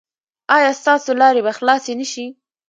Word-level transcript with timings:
ایا 0.55 0.71
ستاسو 0.81 1.11
لارې 1.21 1.41
به 1.45 1.51
خلاصې 1.57 1.93
نه 1.99 2.05
شي؟ 2.11 2.25